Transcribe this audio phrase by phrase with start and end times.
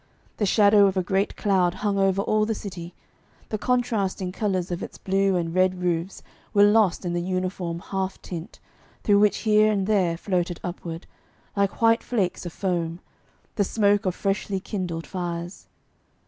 [0.37, 2.95] The shadow of a great cloud hung over all the city;
[3.49, 6.23] the contrasting colours of its blue and red roofs
[6.55, 8.59] were lost in the uniform half tint,
[9.03, 11.05] through which here and there floated upward,
[11.55, 12.99] like white flakes of foam,
[13.57, 15.67] the smoke of freshly kindled fires.